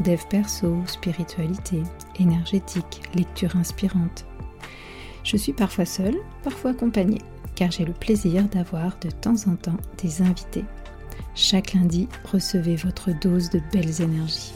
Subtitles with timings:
[0.00, 1.82] dev perso, spiritualité,
[2.18, 4.26] énergétique, lecture inspirante.
[5.24, 7.20] Je suis parfois seule, parfois accompagnée,
[7.54, 10.64] car j'ai le plaisir d'avoir de temps en temps des invités.
[11.34, 14.52] Chaque lundi, recevez votre dose de belles énergies.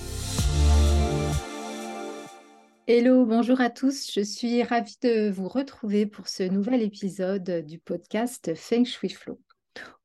[2.86, 4.12] Hello, bonjour à tous.
[4.12, 9.40] Je suis ravie de vous retrouver pour ce nouvel épisode du podcast Feng Shui Flow.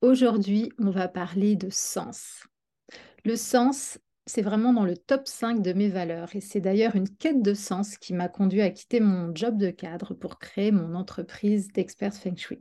[0.01, 2.43] Aujourd'hui, on va parler de sens.
[3.26, 7.09] Le sens, c'est vraiment dans le top 5 de mes valeurs et c'est d'ailleurs une
[7.09, 10.96] quête de sens qui m'a conduit à quitter mon job de cadre pour créer mon
[10.96, 12.60] entreprise d'experts Feng Shui.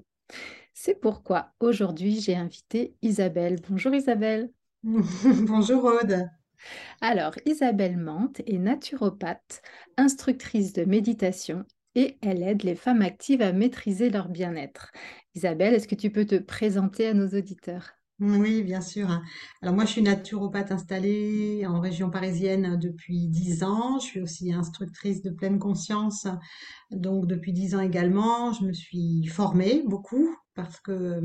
[0.75, 3.57] C'est pourquoi aujourd'hui j'ai invité Isabelle.
[3.69, 4.51] Bonjour Isabelle.
[4.85, 6.29] Bonjour Aude.
[7.01, 9.61] Alors Isabelle Mante est naturopathe,
[9.97, 11.65] instructrice de méditation
[11.97, 14.93] et elle aide les femmes actives à maîtriser leur bien-être.
[15.35, 17.96] Isabelle, est-ce que tu peux te présenter à nos auditeurs?
[18.21, 19.21] Oui, bien sûr.
[19.61, 23.99] Alors moi, je suis naturopathe installée en région parisienne depuis 10 ans.
[23.99, 26.27] Je suis aussi instructrice de pleine conscience,
[26.91, 28.53] donc depuis 10 ans également.
[28.53, 31.21] Je me suis formée beaucoup parce que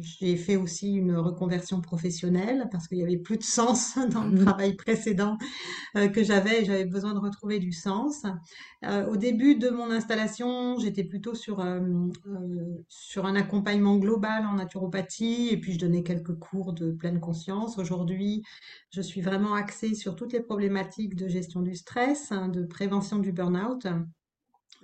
[0.00, 4.32] j'ai fait aussi une reconversion professionnelle parce qu'il y avait plus de sens dans le
[4.32, 4.44] mmh.
[4.44, 5.38] travail précédent
[5.94, 8.22] que j'avais j'avais besoin de retrouver du sens.
[8.84, 11.64] au début de mon installation, j'étais plutôt sur,
[12.88, 17.78] sur un accompagnement global en naturopathie et puis je donnais quelques cours de pleine conscience.
[17.78, 18.42] Aujourd'hui,
[18.90, 23.18] je suis vraiment axée sur toutes les problématiques de gestion du stress, hein, de prévention
[23.18, 23.86] du burn-out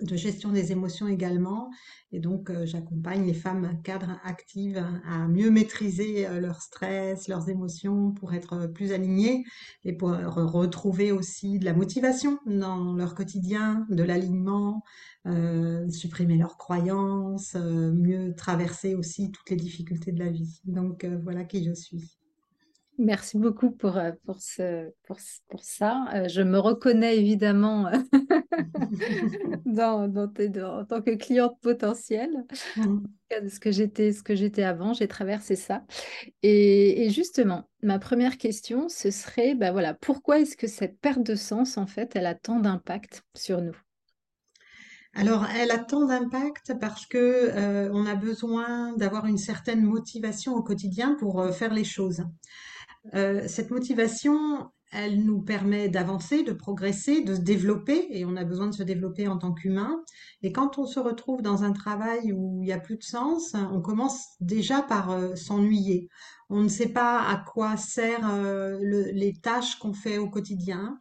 [0.01, 1.69] de gestion des émotions également.
[2.11, 7.49] Et donc, euh, j'accompagne les femmes cadres actives à mieux maîtriser euh, leur stress, leurs
[7.49, 9.45] émotions pour être plus alignées
[9.85, 14.83] et pour retrouver aussi de la motivation dans leur quotidien, de l'alignement,
[15.25, 20.61] euh, supprimer leurs croyances, mieux traverser aussi toutes les difficultés de la vie.
[20.65, 22.20] Donc, voilà qui je suis.
[22.97, 26.05] Merci beaucoup pour, euh, pour, ce, pour, pour ça.
[26.13, 27.97] Euh, je me reconnais évidemment euh,
[29.65, 32.45] dans, dans en tant que cliente potentielle.
[32.77, 32.99] Mmh.
[33.41, 35.83] De ce que j'étais, ce que j'étais avant, j'ai traversé ça.
[36.43, 41.23] Et, et, justement, ma première question, ce serait, bah voilà, pourquoi est-ce que cette perte
[41.23, 43.77] de sens, en fait, elle a tant d'impact sur nous?
[45.13, 50.61] Alors, elle a tant d'impact parce que on a besoin d'avoir une certaine motivation au
[50.61, 52.23] quotidien pour faire les choses.
[53.13, 58.43] Euh, cette motivation, elle nous permet d'avancer, de progresser, de se développer, et on a
[58.43, 60.03] besoin de se développer en tant qu'humain.
[60.43, 63.53] Et quand on se retrouve dans un travail où il n'y a plus de sens,
[63.53, 66.09] on commence déjà par euh, s'ennuyer.
[66.49, 70.97] On ne sait pas à quoi servent euh, les tâches qu'on fait au quotidien.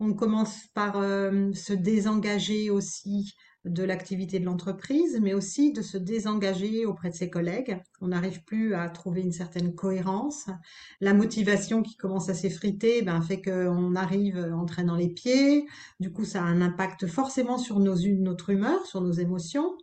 [0.00, 3.34] On commence par se désengager aussi
[3.64, 7.78] de l'activité de l'entreprise, mais aussi de se désengager auprès de ses collègues.
[8.00, 10.46] On n'arrive plus à trouver une certaine cohérence.
[11.00, 15.66] La motivation qui commence à s'effriter ben, fait qu'on arrive en traînant les pieds.
[16.00, 19.76] Du coup, ça a un impact forcément sur nos, notre humeur, sur nos émotions.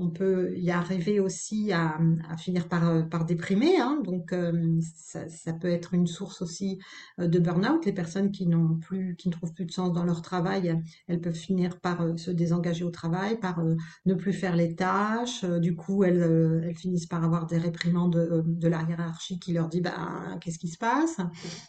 [0.00, 1.98] On peut y arriver aussi à,
[2.38, 3.80] finir par, euh, déprimer.
[3.80, 4.00] Hein.
[4.04, 6.78] Donc, euh, ça, peut être une source aussi
[7.18, 7.84] euh, de burn-out.
[7.84, 11.20] Les personnes qui n'ont plus, qui ne trouvent plus de sens dans leur travail, elles
[11.20, 13.60] peuvent finir par se désengager au travail, par
[14.06, 15.44] ne plus faire les tâches.
[15.44, 19.68] Du coup, elles, elles finissent par avoir des réprimandes de, de la hiérarchie qui leur
[19.68, 21.16] dit bah, qu'est-ce qui se passe?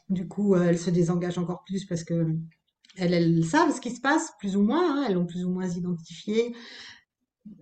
[0.09, 2.37] Du coup, elles se désengagent encore plus parce que
[2.95, 5.05] elles, savent ce qui se passe, plus ou moins, hein.
[5.07, 6.55] elles l'ont plus ou moins identifié.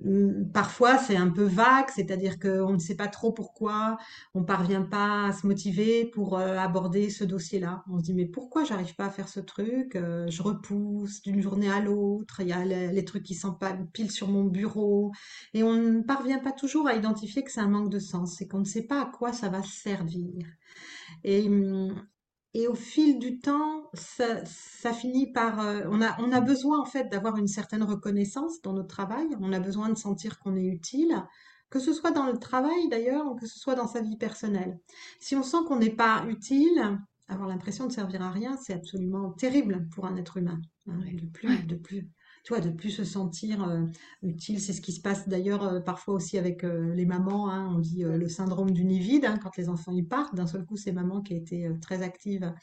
[0.05, 3.97] Hum, parfois, c'est un peu vague, c'est-à-dire qu'on ne sait pas trop pourquoi
[4.33, 7.83] on ne parvient pas à se motiver pour euh, aborder ce dossier-là.
[7.89, 11.41] On se dit, mais pourquoi j'arrive pas à faire ce truc euh, Je repousse d'une
[11.41, 13.39] journée à l'autre, il y a les, trucs qui
[13.93, 15.11] pile sur mon bureau,
[15.53, 18.47] et on ne parvient pas toujours à identifier que c'est un manque de sens, c'est
[18.47, 20.45] qu'on ne sait pas à quoi ça va servir.
[21.23, 21.95] Et hum,
[22.53, 25.59] et au fil du temps, ça, finit par...
[25.59, 29.27] Euh, on, a, on a besoin en fait d'avoir une certaine reconnaissance dans notre travail.
[29.39, 31.23] On a besoin de sentir qu'on est utile,
[31.69, 34.79] que ce soit dans le travail d'ailleurs, ou que ce soit dans sa vie personnelle.
[35.19, 39.31] Si on sent qu'on n'est pas utile, avoir l'impression de servir à rien, c'est absolument
[39.31, 40.59] terrible pour un être humain.
[40.87, 42.09] Hein, de plus, de plus,
[42.47, 43.83] toi, de plus se sentir euh,
[44.21, 44.61] utile.
[44.61, 47.49] C'est ce qui se passe d'ailleurs euh, parfois aussi avec euh, les mamans.
[47.51, 47.69] hein.
[47.75, 50.33] On dit le syndrome du nid vide, hein, quand les enfants y partent.
[50.33, 52.53] D'un seul coup, ces mamans qui étaient très actives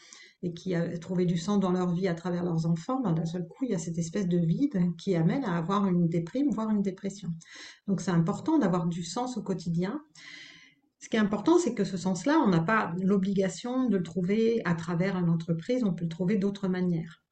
[0.43, 3.27] et qui a trouvé du sens dans leur vie à travers leurs enfants, ben, d'un
[3.27, 6.49] seul coup, il y a cette espèce de vide qui amène à avoir une déprime,
[6.51, 7.29] voire une dépression.
[7.87, 10.03] Donc c'est important d'avoir du sens au quotidien.
[10.99, 14.63] Ce qui est important, c'est que ce sens-là, on n'a pas l'obligation de le trouver
[14.65, 17.24] à travers une entreprise, on peut le trouver d'autres manières.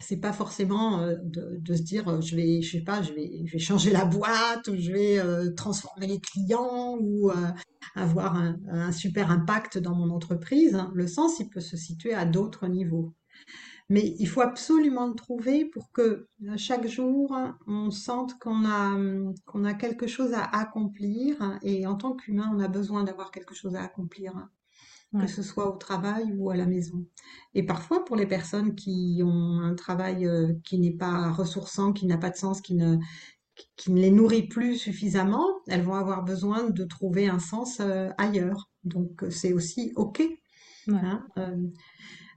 [0.00, 3.02] C'est pas forcément euh, de, se dire euh, je vais pas
[3.58, 7.32] changer la boîte ou je vais euh, transformer les clients ou
[7.96, 10.78] avoir un, super impact dans mon entreprise.
[10.94, 13.14] Le sens, il peut se situer à d'autres niveaux.
[13.90, 17.36] Mais il faut absolument le trouver pour que chaque jour,
[17.66, 18.96] on sente qu'on a,
[19.46, 21.58] qu'on a quelque chose à accomplir.
[21.62, 24.34] Et en tant qu'humain, on a besoin d'avoir quelque chose à accomplir,
[25.12, 27.06] que ce soit au travail ou à la maison.
[27.54, 32.06] Et parfois, pour les personnes qui ont un travail euh, qui n'est pas ressourçant, qui
[32.06, 32.98] n'a pas de sens, qui ne,
[33.76, 38.10] qui ne les nourrit plus suffisamment, elles vont avoir besoin de trouver un sens euh,
[38.18, 38.70] ailleurs.
[38.84, 40.22] Donc, c'est aussi OK.
[40.88, 41.56] Hein, euh,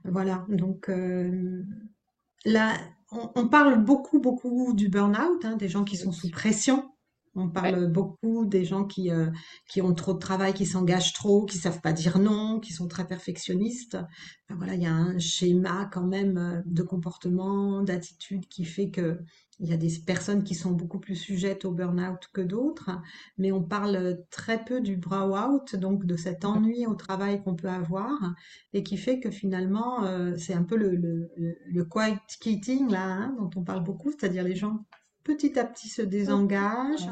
[0.04, 1.62] voilà, donc euh,
[2.44, 2.76] là,
[3.10, 6.90] on, parle beaucoup, beaucoup du burn-out, hein, des gens qui sont sous pression.
[7.34, 9.30] On parle beaucoup des gens qui, euh,
[9.68, 12.88] qui ont trop de travail, qui s'engagent trop, qui savent pas dire non, qui sont
[12.88, 13.96] très perfectionnistes.
[14.50, 19.18] voilà, il y a un schéma quand même euh, de comportement, d'attitude qui fait que
[19.60, 22.90] il y a des personnes qui sont beaucoup plus sujettes au burn-out que d'autres,
[23.38, 27.68] mais on parle très peu du burn-out, donc de cet ennui au travail qu'on peut
[27.68, 28.34] avoir,
[28.72, 33.04] et qui fait que finalement, euh, c'est un peu le, le, le quiet quitting, là,
[33.04, 34.84] hein, dont on parle beaucoup, c'est-à-dire les gens
[35.24, 37.10] petit à petit se désengagent,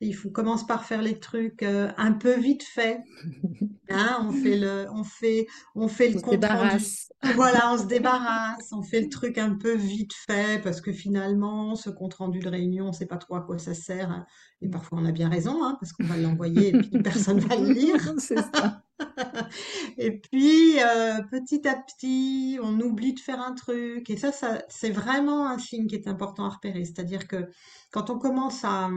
[0.00, 3.00] il faut commence par faire les trucs euh, un peu vite fait.
[3.92, 6.44] Hein, on fait le, on fait, on fait le compte
[7.34, 8.70] Voilà, on se débarrasse.
[8.70, 12.48] On fait le truc un peu vite fait parce que finalement, ce compte rendu de
[12.48, 14.24] réunion, on sait pas trop à quoi ça sert.
[14.62, 17.56] Et parfois, on a bien raison, hein, parce qu'on va l'envoyer et puis personne va
[17.56, 18.14] le lire.
[18.18, 18.84] C'est ça.
[20.02, 24.08] Et puis, euh, petit à petit, on oublie de faire un truc.
[24.08, 26.86] Et ça, ça, c'est vraiment un signe qui est important à repérer.
[26.86, 27.50] C'est-à-dire que
[27.92, 28.88] quand on commence à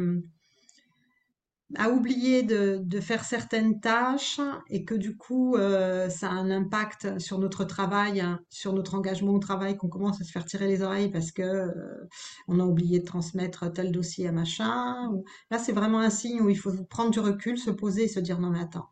[1.75, 4.39] à oublier de, faire certaines tâches
[4.69, 8.95] et que du coup euh, ça a un impact sur notre travail, hein, sur notre
[8.95, 12.07] engagement au travail, qu'on commence à se faire tirer les oreilles parce que euh,
[12.47, 15.11] on a oublié de transmettre tel dossier à machin.
[15.49, 18.19] Là c'est vraiment un signe où il faut prendre du recul, se poser et se
[18.19, 18.89] dire non mais attends,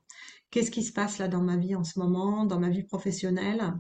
[0.52, 3.74] qu'est-ce qui se passe là dans ma vie en ce moment, dans ma vie professionnelle?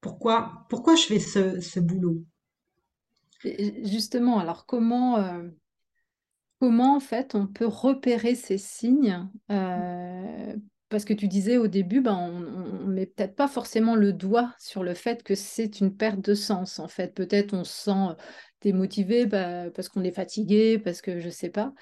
[0.00, 2.24] Pourquoi pourquoi je fais ce, boulot?
[3.44, 5.48] Justement, alors comment euh,
[6.62, 10.54] Comment en fait on peut repérer ces signes euh,
[10.92, 14.52] Parce que tu disais au début, ben, on ne met peut-être pas forcément le doigt
[14.58, 16.78] sur le fait que c'est une perte de sens.
[16.78, 18.14] En fait, peut-être on se sent
[18.60, 21.72] démotivé bah, parce qu'on est fatigué, parce que je ne sais pas.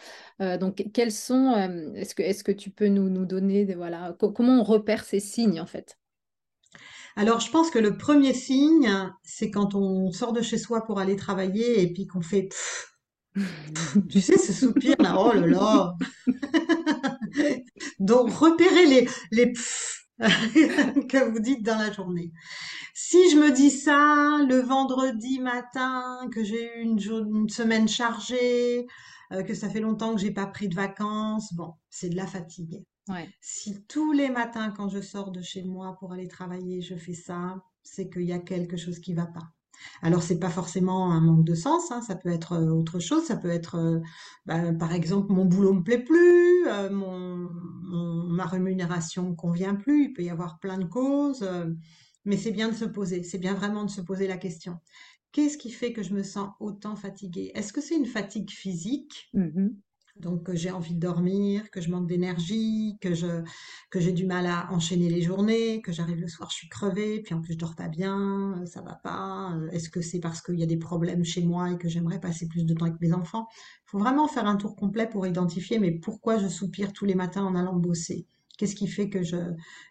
[0.40, 3.74] Euh, donc, quels sont euh, Est-ce que, est que tu peux nous, nous donner des,
[3.74, 5.98] voilà comment on repère ces signes en fait?
[7.16, 8.88] Alors, je pense que le premier signe,
[9.24, 12.48] c'est quand on sort de chez soi pour aller travailler et puis qu'on fait
[14.08, 15.94] tu sais, ce soupir là, oh là là.
[17.98, 19.52] Donc, repérez les, les
[21.08, 22.30] que vous dites dans la journée.
[22.94, 28.86] Si je me dis ça le vendredi matin, que j'ai eu une, une semaine chargée,
[29.32, 32.26] euh, que ça fait longtemps que j'ai pas pris de vacances, bon, c'est de la
[32.26, 32.82] fatigue.
[33.40, 37.14] Si tous les matins, quand je sors de chez moi pour aller travailler, je fais
[37.14, 39.52] ça, c'est qu'il y a quelque chose qui va pas.
[40.02, 43.24] Alors c'est pas forcément un manque de sens, hein, ça peut être euh, autre chose,
[43.24, 44.00] ça peut être euh,
[44.46, 50.12] bah, par exemple mon boulot me plaît plus, euh, ma rémunération me convient plus, il
[50.12, 51.48] peut y avoir plein de causes,
[52.24, 54.78] mais c'est bien de se poser, c'est bien vraiment de se poser la question.
[55.32, 57.52] Qu'est-ce qui fait que je me sens autant fatiguée?
[57.54, 59.30] Est-ce que c'est une fatigue physique?
[59.34, 59.68] Mmh
[60.20, 64.70] donc que j'ai envie de dormir, que je manque d'énergie, que j'ai du mal à
[64.72, 67.74] enchaîner les journées, que j'arrive le soir, je suis crevée, puis en plus je dors
[67.74, 69.54] pas bien, euh, ça va pas.
[69.54, 72.20] Euh, est-ce que c'est parce qu'il y a des problèmes chez moi et que j'aimerais
[72.20, 73.46] passer plus de temps avec mes enfants?
[73.86, 77.14] Il faut vraiment faire un tour complet pour identifier mais pourquoi je soupire tous les
[77.14, 78.26] matins en allant bosser?
[78.58, 79.36] Qu'est-ce qui fait que je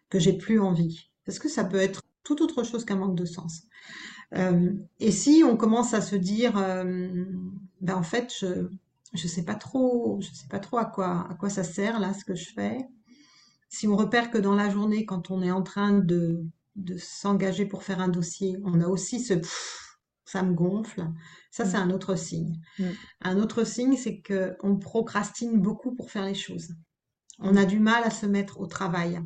[0.09, 1.09] que j'ai plus envie?
[1.25, 3.63] Parce que ça peut être tout autre chose qu'un manque de sens.
[4.36, 6.53] Euh, et si on commence à se dire,
[7.81, 8.69] ben en fait, je,
[9.13, 12.13] je sais pas trop, je sais pas trop à quoi, à quoi ça sert là,
[12.13, 12.77] ce que je fais.
[13.69, 16.43] Si on repère que dans la journée, quand on est en train de,
[16.75, 19.35] de s'engager pour faire un dossier, on a aussi ce
[20.29, 21.07] ça me gonfle.
[21.49, 21.81] Ça, c'est mm.
[21.81, 22.61] un autre signe.
[22.77, 22.89] Mm.
[23.21, 26.75] Un autre signe, c'est que on procrastine beaucoup pour faire les choses.
[27.39, 29.19] On a du mal à se mettre au travail.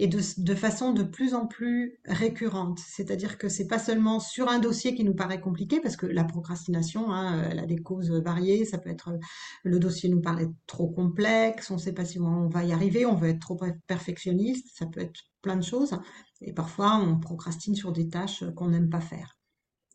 [0.00, 2.78] Et de, de façon de plus en plus récurrente.
[2.78, 6.22] C'est-à-dire que c'est pas seulement sur un dossier qui nous paraît compliqué, parce que la
[6.22, 8.64] procrastination, hein, elle a des causes variées.
[8.64, 9.10] Ça peut être
[9.64, 13.06] le dossier nous paraît trop complexe, on ne sait pas si on va y arriver,
[13.06, 15.98] on veut être trop perfectionniste, ça peut être plein de choses.
[16.40, 19.36] Et parfois, on procrastine sur des tâches qu'on n'aime pas faire.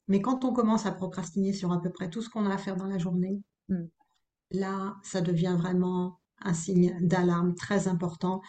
[0.10, 2.57] Mais quand on commence à procrastiner sur à peu près tout ce qu'on a à
[2.57, 3.86] faire dans la journée, mm.
[4.51, 8.41] là, ça devient vraiment un signe d'alarme très important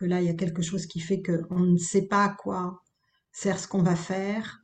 [0.00, 2.82] que là, il y a quelque chose qui fait qu'on ne sait pas à quoi
[3.32, 4.62] sert ce qu'on va faire.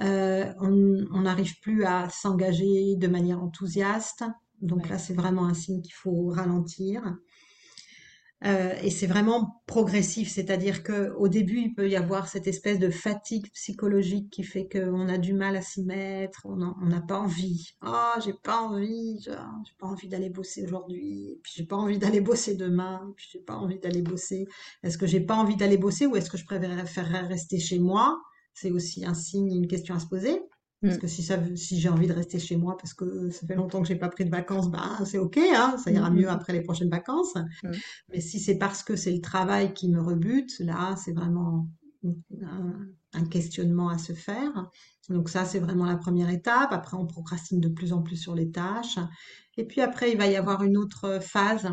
[0.00, 4.24] Euh, on n'arrive plus à s'engager de manière enthousiaste.
[4.60, 7.02] Donc là, c'est vraiment un signe qu'il faut ralentir.
[8.44, 12.90] Euh, et c'est vraiment progressif, c'est-à-dire qu'au début, il peut y avoir cette espèce de
[12.90, 17.70] fatigue psychologique qui fait qu'on a du mal à s'y mettre, on n'a pas envie.
[17.80, 19.32] Ah, oh, j'ai pas envie, j'ai
[19.78, 23.54] pas envie d'aller bosser aujourd'hui, puis j'ai pas envie d'aller bosser demain, puis j'ai pas
[23.54, 24.46] envie d'aller bosser.
[24.82, 28.20] Est-ce que j'ai pas envie d'aller bosser ou est-ce que je préférerais rester chez moi?
[28.52, 30.38] C'est aussi un signe, une question à se poser.
[30.84, 31.00] Parce mm.
[31.00, 33.80] que si, ça, si j'ai envie de rester chez moi parce que ça fait longtemps
[33.80, 36.30] que j'ai pas pris de vacances, bah, c'est ok, hein, ça ira mieux mm.
[36.30, 37.34] après les prochaines vacances.
[37.62, 37.70] Mm.
[38.10, 41.68] Mais si c'est parce que c'est le travail qui me rebute, là, c'est vraiment
[43.14, 44.70] un, questionnement à se faire.
[45.08, 46.72] Donc ça, c'est vraiment la première étape.
[46.72, 48.98] Après, on procrastine de plus en plus sur les tâches.
[49.56, 51.70] Et puis après, il va y avoir une autre phase,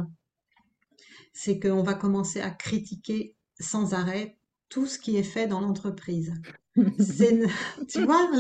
[1.34, 4.38] c'est qu'on va commencer à critiquer sans arrêt
[4.70, 6.34] tout ce qui est fait dans l'entreprise.
[7.87, 8.31] Tu vois,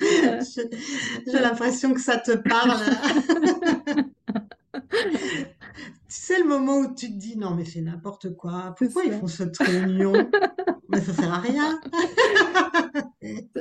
[0.00, 2.72] j'ai l'impression que ça te parle.
[4.72, 4.80] tu
[6.08, 9.26] sais le moment où tu te dis non mais c'est n'importe quoi, pourquoi ils font
[9.26, 10.12] cette réunion
[10.88, 11.80] Mais ça sert à rien.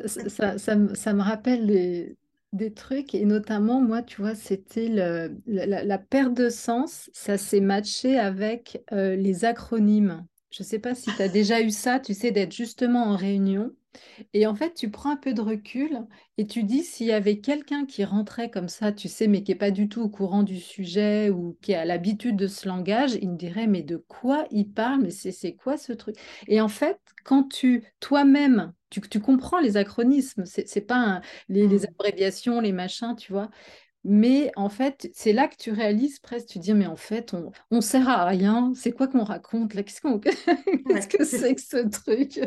[0.05, 2.15] ça, ça, me rappelle
[2.53, 8.17] des trucs et notamment moi tu vois c'était la, perte de sens, ça s'est matché
[8.17, 10.25] avec euh, les acronymes.
[10.51, 13.15] Je ne sais pas si tu as déjà eu ça, tu sais, d'être justement en
[13.15, 13.72] réunion.
[14.34, 16.05] Et en fait, tu prends un peu de recul
[16.38, 19.51] et tu dis s'il y avait quelqu'un qui rentrait comme ça, tu sais, mais qui
[19.51, 23.17] n'est pas du tout au courant du sujet ou qui a l'habitude de ce langage,
[23.22, 25.01] il me dirait, mais de quoi il parle?
[25.01, 26.15] Mais c'est quoi ce truc?
[26.48, 31.79] Et en fait, quand tu, toi-même, tu, tu, comprends les acronismes, c'est pas les, les,
[31.79, 31.86] mmh.
[31.89, 33.50] abréviations, les machins, tu vois.
[34.03, 37.51] Mais en fait, c'est là que tu réalises presque, tu dis, mais en fait, on,
[37.70, 38.72] on sert à rien.
[38.75, 39.84] C'est quoi qu'on raconte là?
[39.84, 40.01] Qu'est-ce,
[41.08, 42.38] que c'est que ce truc?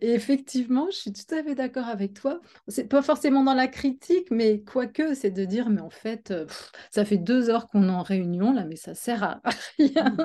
[0.00, 2.40] Et effectivement, je suis tout à fait d'accord avec toi.
[2.66, 6.46] C'est pas forcément dans la critique, mais quoique, c'est de dire, mais en fait, euh,
[6.90, 9.40] ça fait deux heures qu'on est en réunion là, mais ça sert à
[9.78, 10.16] rien.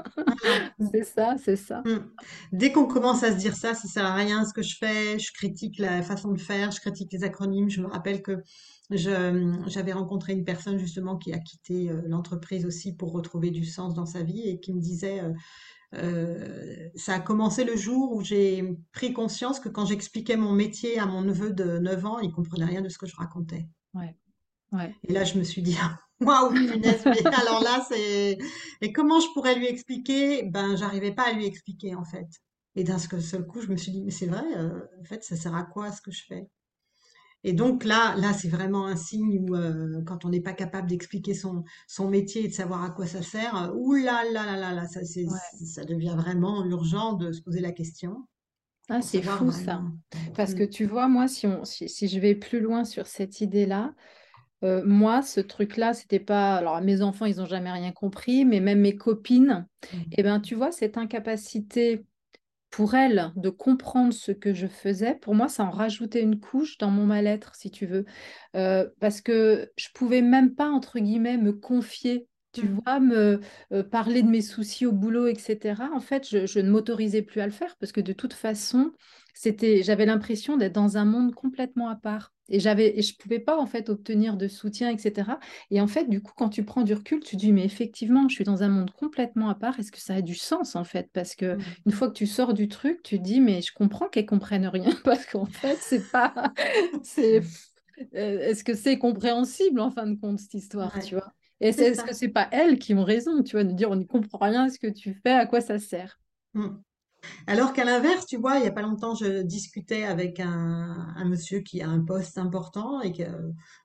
[0.79, 0.87] Mmh.
[0.91, 1.81] c'est ça, c'est ça.
[1.85, 1.99] Mmh.
[2.53, 5.19] Dès qu'on commence à se dire ça, ça sert à rien ce que je fais,
[5.19, 7.69] je critique la façon de faire, je critique les acronymes.
[7.69, 8.41] Je me rappelle que
[8.97, 13.93] j'avais rencontré une personne justement qui a quitté euh, l'entreprise aussi pour retrouver du sens
[13.93, 15.33] dans sa vie et qui me disait euh,
[15.95, 20.99] euh, ça a commencé le jour où j'ai pris conscience que quand j'expliquais mon métier
[20.99, 23.67] à mon neveu de 9 ans, il comprenait rien de ce que je racontais.
[23.93, 24.15] Ouais.
[24.71, 24.95] Ouais.
[25.07, 25.75] Et là, je me suis dit,
[26.21, 28.37] waouh, punaise, mais alors là, c'est.
[28.79, 30.43] Et comment je pourrais lui expliquer?
[30.43, 32.27] Ben, j'arrivais pas à lui expliquer, en fait.
[32.75, 34.45] Et d'un seul coup, je me suis dit, mais c'est vrai,
[35.01, 36.47] en fait, ça sert à quoi ce que je fais?
[37.43, 40.87] Et donc là, là, c'est vraiment un signe où euh, quand on n'est pas capable
[40.87, 44.45] d'expliquer son, son métier et de savoir à quoi ça sert, euh, ouh là là
[44.45, 48.27] là là, là ça, ça devient vraiment urgent de se poser la question.
[48.89, 49.81] Ah, c'est fou ça.
[50.35, 50.69] Parce que mm.
[50.69, 53.93] tu vois, moi, si, on, si, si je vais plus loin sur cette idée-là,
[54.63, 56.57] euh, moi, ce truc-là, c'était pas.
[56.57, 59.97] Alors, mes enfants, ils n'ont jamais rien compris, mais même mes copines, mm.
[60.17, 62.05] eh ben, tu vois, cette incapacité
[62.71, 66.77] pour elle de comprendre ce que je faisais, pour moi, ça en rajoutait une couche
[66.77, 68.05] dans mon mal-être, si tu veux.
[68.55, 72.79] Euh, parce que je pouvais même pas, entre guillemets, me confier tu mmh.
[72.83, 73.39] vois, me
[73.71, 75.83] euh, parler de mes soucis au boulot, etc.
[75.93, 78.91] En fait, je, je ne m'autorisais plus à le faire parce que de toute façon,
[79.33, 82.33] c'était, j'avais l'impression d'être dans un monde complètement à part.
[82.51, 85.31] Et j'avais, et je pouvais pas en fait obtenir de soutien, etc.
[85.71, 88.35] Et en fait, du coup, quand tu prends du recul, tu dis mais effectivement, je
[88.35, 89.79] suis dans un monde complètement à part.
[89.79, 91.09] Est-ce que ça a du sens en fait?
[91.13, 91.61] Parce que mmh.
[91.87, 94.93] une fois que tu sors du truc, tu dis mais je comprends qu'elles comprennent rien
[95.03, 96.33] parce qu'en fait, c'est pas,
[97.03, 97.41] c'est,
[98.15, 101.33] euh, est-ce que c'est compréhensible en fin de compte cette histoire, tu vois?
[101.61, 104.07] Et est-ce que c'est pas elles qui ont raison, tu vois, de dire on n'y
[104.07, 106.19] comprend rien à ce que tu fais, à quoi ça sert?
[106.53, 106.69] Mmh.
[107.47, 111.59] Alors qu'à l'inverse, tu vois, il n'y a pas longtemps, je discutais avec un, monsieur
[111.59, 113.23] qui a un poste important et que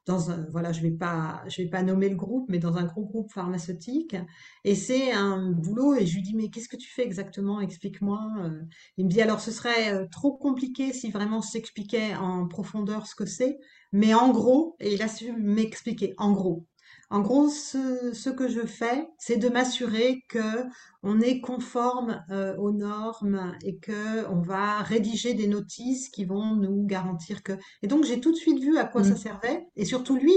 [0.07, 3.33] dans un, voilà, je vais vais pas nommer le groupe, mais dans un gros groupe
[3.33, 4.17] pharmaceutique.
[4.65, 7.61] Et c'est un boulot et je lui dis, mais qu'est-ce que tu fais exactement?
[7.61, 8.21] Explique-moi.
[8.45, 8.63] Euh.
[8.97, 13.07] Il me dit, alors ce serait euh, trop compliqué si vraiment je t'expliquais en profondeur
[13.07, 13.59] ce que c'est,
[13.93, 16.67] mais en gros, et il a su m'expliquer, en gros.
[17.11, 20.65] En gros, ce, ce que je fais, c'est de m'assurer que
[21.03, 26.57] on est conforme euh, aux normes et que on va rédiger des notices qui vont
[26.57, 27.53] nous garantir que.
[27.83, 29.17] Et donc, j'ai tout de suite vu à quoi ça Mm.
[29.17, 29.67] servait.
[29.77, 30.35] Et surtout, lui,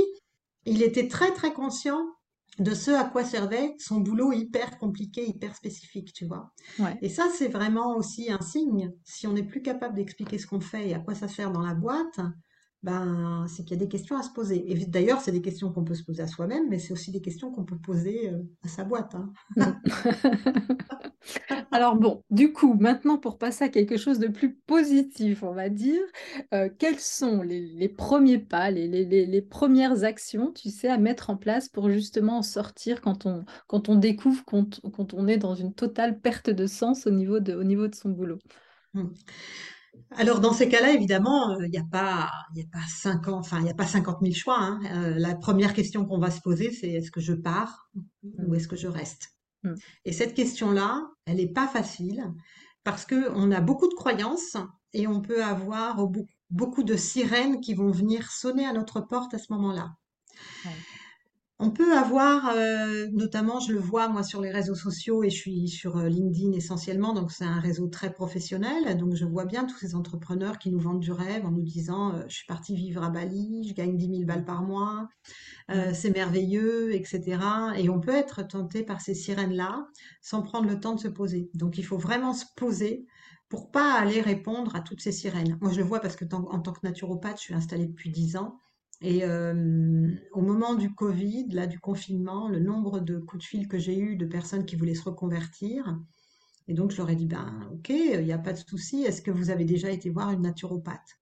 [0.66, 2.00] il était très, très conscient
[2.60, 6.52] de ce à quoi servait son boulot hyper compliqué, hyper spécifique, tu vois.
[6.78, 6.98] Ouais.
[7.02, 8.92] Et ça, c'est vraiment aussi un signe.
[9.06, 11.62] Si on n'est plus capable d'expliquer ce qu'on fait et à quoi ça sert dans
[11.62, 12.20] la boîte,
[12.84, 14.72] ben, c'est qu'il y a des questions à se poser.
[14.72, 17.22] Et d'ailleurs, c'est des questions qu'on peut se poser à soi-même, mais c'est aussi des
[17.22, 19.32] questions qu'on peut poser euh, à sa boîte, hein.
[21.72, 25.70] Alors bon, du coup, maintenant pour passer à quelque chose de plus positif, on va
[25.70, 26.02] dire,
[26.54, 30.90] euh, quels sont les, les premiers pas, les, les- les- les premières actions, tu sais,
[30.90, 35.14] à mettre en place pour justement en sortir quand on, quand on découvre quand, quand
[35.14, 38.10] on est dans une totale perte de sens au niveau de, au niveau de son
[38.10, 38.40] boulot?
[38.94, 39.08] Hmm.
[40.12, 43.60] Alors, dans ces cas-là, évidemment, euh, il n'y a pas, il a pas 50, enfin,
[43.60, 44.80] il n'y a pas 50 000 choix, hein.
[44.92, 48.56] Euh, la première question qu'on va se poser, c'est est-ce que je pars ou Mm.
[48.56, 49.30] est-ce que je reste?
[49.64, 49.74] Mm.
[50.06, 52.24] Et cette question-là, elle n'est pas facile
[52.84, 54.58] parce que on a beaucoup de croyances
[54.94, 59.34] et on peut avoir beau- beaucoup de sirènes qui vont venir sonner à notre porte
[59.36, 59.92] à ce moment-là.
[60.66, 60.72] Ouais.
[61.62, 65.36] On peut avoir, euh, notamment, je le vois moi sur les réseaux sociaux et je
[65.36, 68.98] suis sur euh, LinkedIn essentiellement, donc c'est un réseau très professionnel.
[68.98, 72.14] Donc je vois bien tous ces entrepreneurs qui nous vendent du rêve en nous disant
[72.16, 75.10] euh, je suis parti vivre à Bali, je gagne 10 000 balles par mois,
[75.70, 77.42] euh, c'est merveilleux, etc.
[77.76, 79.86] Et on peut être tenté par ces sirènes-là
[80.22, 81.50] sans prendre le temps de se poser.
[81.56, 83.06] Donc il faut vraiment se poser
[83.50, 85.58] pour pas aller répondre à toutes ces sirènes.
[85.60, 88.38] Moi je le vois parce que en tant que naturopathe, je suis installée depuis 10
[88.38, 88.60] ans.
[89.02, 93.68] Et euh, au moment du Covid, là, du confinement, le nombre de coups de fil
[93.68, 95.98] que j'ai eu de personnes qui voulaient se reconvertir,
[96.68, 99.22] et donc je leur ai dit, ben ok, il n'y a pas de souci, est-ce
[99.22, 101.20] que vous avez déjà été voir une naturopathe?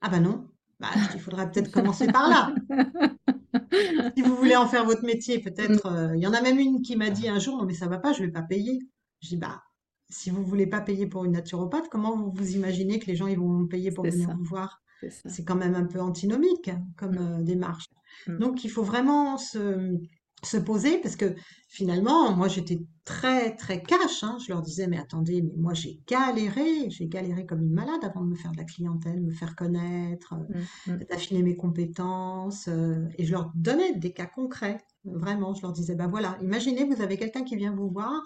[0.00, 0.48] Ah ben non,
[0.80, 2.54] bah, il faudra peut-être commencer par là.
[4.16, 5.78] Si vous voulez en faire votre métier, Mm.
[5.78, 7.74] peut-être, euh, il y en a même une qui m'a dit un jour, non mais
[7.74, 8.78] ça va pas, je vais pas payer.
[9.20, 9.62] Je dis, bah,
[10.10, 13.26] si vous voulez pas payer pour une naturopathe, comment vous vous imaginez que les gens
[13.26, 14.82] ils vont payer pour venir ça, vous voir?
[15.08, 17.40] C'est quand même un peu antinomique comme Mm.
[17.40, 17.86] euh, démarche.
[18.26, 18.38] Mm.
[18.38, 19.96] Donc, il faut vraiment se,
[20.44, 21.34] se poser parce que
[21.68, 24.22] finalement, moi, j'étais très, très cash.
[24.22, 24.38] hein.
[24.44, 28.22] Je leur disais, mais attendez, mais moi, j'ai galéré, j'ai galéré comme une malade avant
[28.22, 30.92] de me faire de la clientèle, me faire connaître, euh, Mm.
[30.94, 31.04] Mm.
[31.10, 32.68] d'affiner mes compétences.
[32.68, 34.78] euh, et je leur donnais des cas concrets.
[35.04, 38.22] Vraiment, je leur disais, bah voilà, imaginez, vous avez quelqu'un qui vient vous voir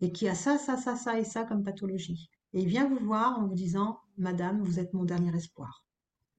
[0.00, 2.30] et qui a ça, ça, ça, ça et ça comme pathologie.
[2.54, 5.84] Et il vient vous voir en vous disant, Madame, vous êtes mon dernier espoir.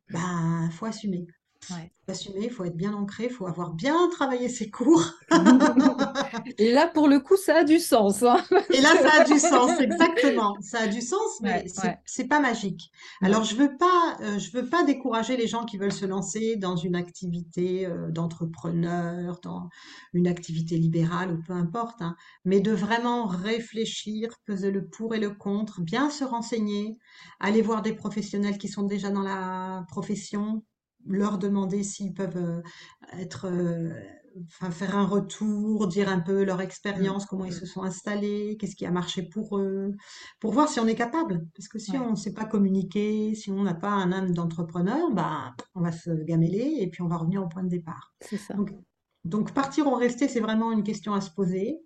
[0.09, 1.25] Ben, faut assumer.
[1.69, 1.91] Ouais.
[2.05, 5.03] Faut assumer, il faut être bien ancré, il faut avoir bien travaillé ses cours.
[6.57, 9.39] Et là, pour le coup, ça a du sens, hein, Et là, ça a du
[9.39, 10.57] sens, exactement.
[10.61, 12.27] Ça a du sens, mais Ouais, c'est ouais.
[12.27, 12.91] pas magique.
[13.21, 16.55] Alors, je veux pas, euh, je veux pas décourager les gens qui veulent se lancer
[16.55, 19.69] dans une activité euh, d'entrepreneur, dans
[20.13, 25.19] une activité libérale ou peu importe, hein, mais de vraiment réfléchir, peser le pour et
[25.19, 26.97] le contre, bien se renseigner,
[27.39, 30.63] aller voir des professionnels qui sont déjà dans la profession,
[31.05, 32.61] leur demander s'ils peuvent euh,
[33.13, 33.89] être, euh,
[34.45, 37.53] enfin, faire un retour, dire un peu leur expérience, comment ils Mm.
[37.53, 39.93] se sont installés, qu'est-ce qui a marché pour eux,
[40.39, 41.47] pour voir si on est capable.
[41.55, 42.05] Parce que si Ouais.
[42.05, 45.91] on ne sait pas communiquer, si on n'a pas un âme d'entrepreneur, bah, on va
[45.91, 48.13] se gameler et puis on va revenir au point de départ.
[48.21, 48.55] C'est ça.
[48.55, 48.71] Donc,
[49.25, 51.79] donc partir ou rester, c'est vraiment une question à se poser.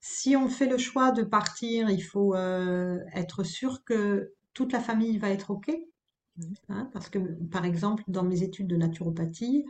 [0.00, 4.80] Si on fait le choix de partir, il faut euh, être sûr que toute la
[4.80, 5.70] famille va être OK.
[6.92, 7.18] Parce que,
[7.50, 9.64] par exemple, dans mes études de naturopathie,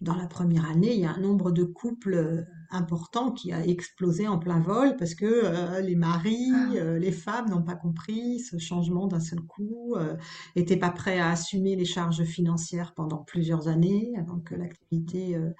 [0.00, 3.64] dans la première année, il y a un nombre de couples euh, important qui a
[3.66, 6.72] explosé en plein vol parce que euh, les maris, Ah.
[6.74, 10.16] euh, les femmes n'ont pas compris ce changement d'un seul coup, euh,
[10.56, 15.50] étaient pas prêts à assumer les charges financières pendant plusieurs années avant que l'activité euh,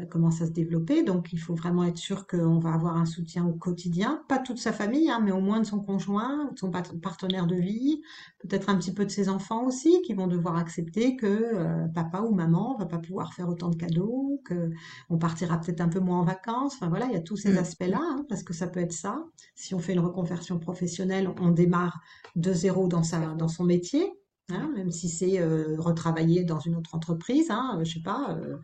[0.00, 1.02] euh, commence à se développer.
[1.04, 4.58] Donc, il faut vraiment être sûr qu'on va avoir un soutien au quotidien, pas toute
[4.58, 8.00] sa famille, hein, mais au moins de son conjoint, de son partenaire de vie,
[8.40, 12.20] peut-être un petit peu de ses enfants aussi, qui vont devoir accepter que euh, papa
[12.22, 14.70] ou maman va pas pouvoir faire autant de cadeaux, que
[15.10, 16.53] on partira peut-être un peu moins en vacances.
[16.64, 17.58] Enfin voilà, il y a tous ces Mm.
[17.58, 19.24] aspects-là, hein, parce que ça peut être ça.
[19.54, 22.00] Si on fait une reconversion professionnelle, on démarre
[22.36, 24.04] de zéro dans sa, dans son métier.
[24.50, 28.58] hein, même si c'est euh, retravailler dans une autre entreprise, hein, je sais pas, euh,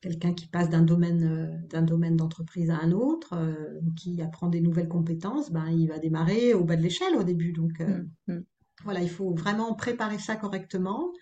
[0.00, 3.30] quelqu'un qui passe d'un domaine euh, d'un domaine d'entreprise à un autre,
[3.96, 7.52] qui apprend des nouvelles compétences, ben il va démarrer au bas de l'échelle au début.
[7.52, 8.32] Donc euh, Mm.
[8.34, 8.44] Mm.
[8.84, 11.12] voilà, il faut vraiment préparer ça correctement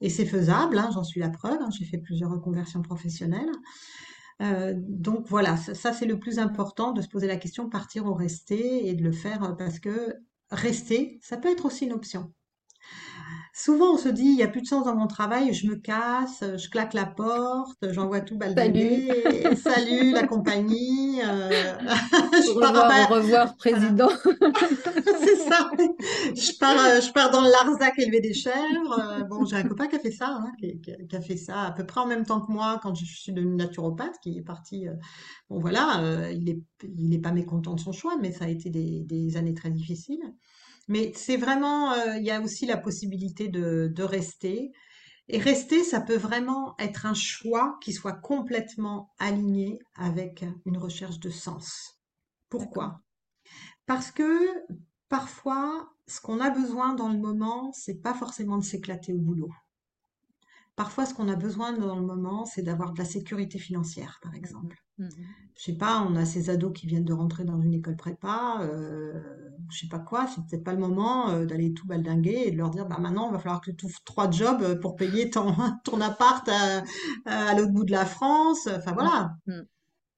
[0.00, 3.50] et c'est faisable, hein, j'en suis la preuve, j'ai fait plusieurs reconversions professionnelles.
[4.42, 8.06] Euh, donc voilà, ça, ça, c'est le plus important, de se poser la question partir
[8.06, 10.14] ou rester et de le faire euh, parce que
[10.50, 12.32] rester, ça peut être aussi une option.
[13.52, 15.76] Souvent, on se dit, il n'y a plus de sens dans mon travail, je me
[15.76, 21.74] casse, je claque la porte, j'envoie tout Salut, baldinguer, salut la compagnie, euh,
[22.46, 24.08] au je à revoir, au Ba- revoir, président.
[26.40, 28.98] Je pars, euh, je pars dans le Larzac élever des chèvres.
[28.98, 31.62] Euh, bon, j'ai un copain qui a fait ça, hein, qui, qui a fait ça
[31.62, 34.42] à peu près en même temps que moi quand je suis devenue naturopathe, qui est
[34.42, 34.88] parti.
[34.88, 34.94] euh,
[35.50, 36.60] bon, voilà, euh, il est,
[36.98, 39.70] il est pas mécontent de son choix, mais ça a été des, des années très
[39.70, 40.22] difficiles.
[40.88, 44.72] Mais c'est vraiment, euh, il y a aussi la possibilité de, de rester.
[45.28, 51.20] Et rester, ça peut vraiment être un choix qui soit complètement aligné avec une recherche
[51.20, 51.98] de sens.
[52.48, 53.00] Pourquoi?
[53.86, 54.48] Parce que
[55.08, 59.50] parfois, ce qu'on a besoin dans le moment, c'est pas forcément de s'éclater au boulot.
[60.76, 64.34] Parfois, ce qu'on a besoin dans le moment, c'est d'avoir de la sécurité financière, par
[64.36, 64.76] exemple.
[64.98, 65.10] Mhm.
[65.56, 68.58] Je sais pas, on a ces ados qui viennent de rentrer dans une école prépa,
[68.62, 69.20] euh,
[69.70, 72.56] je sais pas quoi, c'est peut-être pas le moment euh, d'aller tout baldinguer et de
[72.56, 75.30] leur dire, bah maintenant, il va falloir que tu ouvres trois jobs euh, pour payer
[75.30, 75.52] ton,
[75.84, 76.84] ton appart à,
[77.24, 78.68] à l'autre bout de la France.
[78.68, 79.34] Enfin voilà.
[79.46, 79.66] Mhm.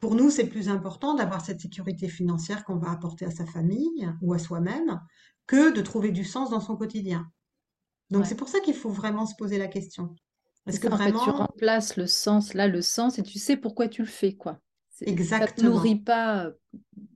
[0.01, 4.09] Pour nous, c'est plus important d'avoir cette sécurité financière qu'on va apporter à sa famille
[4.23, 5.01] ou à soi-même
[5.47, 7.31] que de trouver du sens dans son quotidien.
[8.11, 8.29] Donc Ouais.
[8.29, 10.15] c'est pour ça qu'il faut vraiment se poser la question.
[10.67, 13.89] Est-ce que fait, tu vraiment, remplaces le sens, là, le sens, et tu sais pourquoi
[13.89, 14.61] tu le fais, quoi.
[14.91, 16.53] C'est- Ça te nourrit exactement, pas, euh,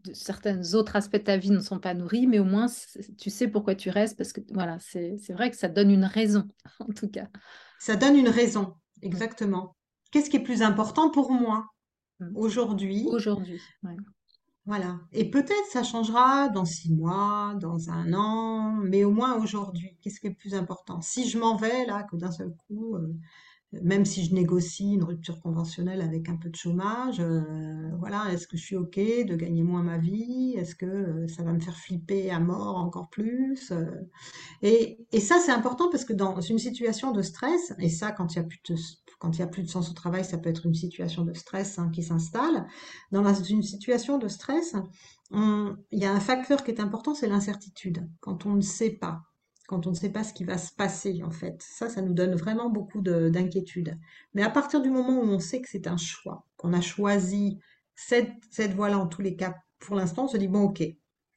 [0.04, 2.66] de certains autres aspects de ta vie ne sont pas nourris, mais au moins,
[3.18, 6.04] tu sais pourquoi tu restes, parce que, voilà, c'est c'est vrai que ça donne une
[6.04, 6.48] raison,
[6.80, 7.28] en tout cas.
[7.78, 9.06] ça donne une raison, Mm.
[9.06, 9.76] exactement.
[10.10, 11.66] Qu'est-ce qui est plus important pour moi?
[12.34, 13.06] Aujourd'hui?
[13.10, 13.96] Aujourd'hui, ouais.
[14.66, 14.98] Voilà.
[15.12, 20.20] Et peut-être ça changera dans six mois, dans un an, mais au moins aujourd'hui, qu'est-ce
[20.20, 21.02] qui est le plus important?
[21.02, 23.12] Si je m'en vais là, que d'un seul coup, euh,
[23.82, 28.46] Même si je négocie une rupture conventionnelle avec un peu de chômage, euh, voilà, est-ce
[28.46, 30.54] que je suis OK de gagner moins ma vie?
[30.56, 33.72] Est-ce que euh, ça va me faire flipper à mort encore plus?
[34.62, 38.34] Et, et ça, c'est important parce que dans une situation de stress, et ça, quand
[38.34, 38.76] il y a plus de,
[39.18, 41.32] quand il y a plus de sens au travail, ça peut être une situation de
[41.34, 42.66] stress hein, qui s'installe.
[43.12, 44.74] Dans une situation de stress,
[45.32, 48.08] il y a un facteur qui est important, c'est l'incertitude.
[48.20, 49.22] Quand on ne sait pas,
[49.66, 51.62] quand on ne sait pas ce qui va se passer, en fait.
[51.62, 53.98] Ça, ça nous donne vraiment beaucoup de- d'inquiétude.
[54.34, 57.58] Mais à partir du moment où on sait que c'est un choix, qu'on a choisi
[57.94, 60.82] cette, cette voie-là en tous les cas, pour l'instant, on se dit, bon, ok,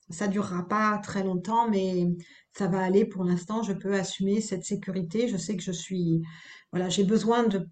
[0.10, 2.08] ça durera pas très longtemps, mais
[2.54, 5.28] ça va aller pour l'instant, je peux assumer cette sécurité.
[5.28, 6.22] Je sais que je suis,
[6.72, 7.68] voilà, j'ai besoin de,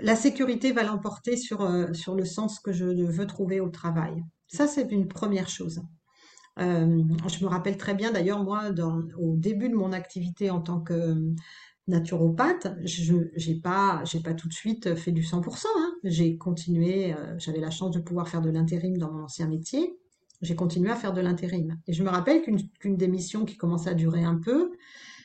[0.00, 4.22] la sécurité va l'emporter sur, euh, le sens que je veux trouver au travail.
[4.46, 5.80] Ça, c'est une première chose.
[6.58, 8.70] Euh, je me rappelle très bien d'ailleurs, moi,
[9.18, 11.32] au début de mon activité en tant que
[11.86, 15.92] naturopathe, je j'ai pas, j'ai pas tout de suite fait du 100%, hein.
[16.04, 19.98] J'ai continué, euh, j'avais la chance de pouvoir faire de l'intérim dans mon ancien métier.
[20.40, 21.78] J'ai continué à faire de l'intérim.
[21.86, 24.72] Et je me rappelle qu'une des missions qui commençait à durer un peu,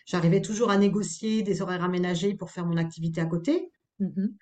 [0.06, 3.72] j'arrivais toujours à négocier des horaires aménagés pour faire mon activité à côté.
[4.00, 4.36] Mhm.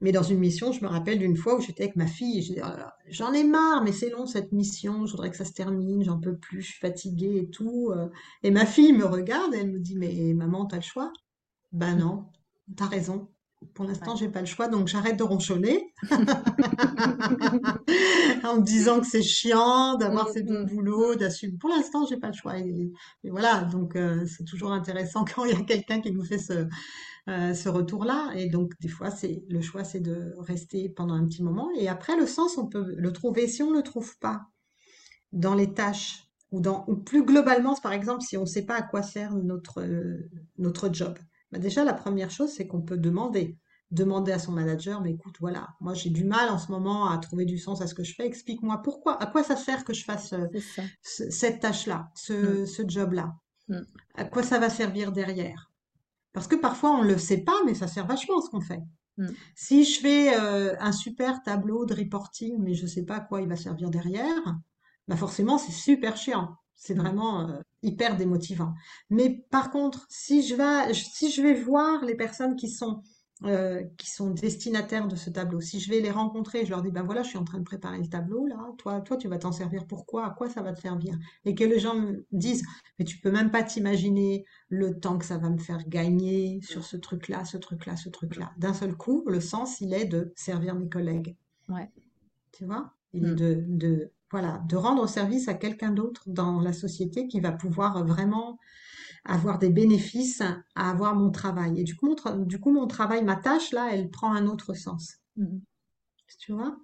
[0.00, 2.94] Mais dans une mission, je me rappelle d'une fois où j'étais avec ma fille là,
[3.08, 6.20] j'en ai marre, mais c'est long cette mission, je voudrais que ça se termine, j'en
[6.20, 7.90] peux plus, je suis fatiguée et tout.
[7.92, 8.08] euh.
[8.44, 11.12] Et ma fille me regarde et elle me dit, mais maman, t'as le choix?
[11.72, 12.26] Ben non,
[12.76, 13.28] t'as raison.
[13.74, 14.16] Pour l'instant, Ouais.
[14.16, 15.92] j'ai pas le choix, donc j'arrête de ronchonner
[18.44, 20.58] en me disant que c'est chiant d'avoir ces deux Mhm.
[20.58, 21.56] boulots, d'assumer.
[21.58, 22.58] Pour l'instant, j'ai pas le choix.
[22.58, 22.90] Et,
[23.24, 26.38] et voilà, donc euh, c'est toujours intéressant quand il y a quelqu'un qui nous fait
[26.38, 26.66] ce,
[27.28, 28.32] euh, ce retour-là.
[28.36, 31.68] Et donc, des fois, c'est le choix, c'est de rester pendant un petit moment.
[31.78, 33.48] Et après, le sens, on peut le trouver.
[33.48, 34.42] Si on ne le trouve pas
[35.32, 38.76] dans les tâches ou dans, ou plus globalement, par exemple, si on ne sait pas
[38.76, 41.18] à quoi sert notre, euh, notre job,
[41.52, 43.56] bah déjà, la première chose, c'est qu'on peut demander.
[43.90, 47.16] Demander à son manager, mais écoute, voilà, moi j'ai du mal en ce moment à
[47.16, 48.26] trouver du sens à ce que je fais.
[48.26, 50.44] Explique-moi pourquoi, à quoi ça sert que je fasse euh,
[51.00, 52.10] ce- cette tâche-là, Mm.
[52.14, 53.32] ce, ce job-là?
[53.68, 53.78] Mm.
[54.16, 55.70] À quoi ça va servir derrière?
[56.34, 58.82] Parce que parfois on ne le sait pas, mais ça sert vachement ce qu'on fait.
[59.16, 59.28] Mm.
[59.54, 63.20] Si je fais euh, un super tableau de reporting, mais je ne sais pas à
[63.20, 64.54] quoi il va servir derrière,
[65.08, 66.54] bah forcément c'est super chiant.
[66.80, 67.00] C'est Mm.
[67.00, 68.72] vraiment euh, hyper démotivant.
[69.10, 73.02] Mais par contre, si je vais, si je vais voir les personnes qui sont
[73.44, 76.90] euh, qui sont destinataires de ce tableau, si je vais les rencontrer, je leur dis
[76.90, 78.58] ben voilà, je suis en train de préparer le tableau là.
[78.78, 80.26] Toi, toi, tu vas t'en servir pourquoi?
[80.26, 81.16] À quoi ça va te servir?
[81.44, 82.64] Et que les gens me disent
[82.98, 86.84] mais tu peux même pas t'imaginer le temps que ça va me faire gagner sur
[86.84, 88.50] ce truc-là, ce truc-là, ce truc-là.
[88.58, 91.36] D'un seul coup, le sens, il est de servir mes collègues.
[91.68, 91.88] Ouais.
[92.52, 92.92] Tu vois?
[93.12, 93.34] Il est Mm.
[93.36, 98.04] de, de, voilà, de rendre service à quelqu'un d'autre dans la société qui va pouvoir
[98.04, 98.58] vraiment
[99.24, 100.42] avoir des bénéfices
[100.74, 101.80] à avoir mon travail.
[101.80, 104.74] Et du coup, mon, du coup, mon travail, ma tâche, là, elle prend un autre
[104.74, 105.16] sens.
[105.36, 105.58] Mm.
[106.38, 106.76] Tu vois?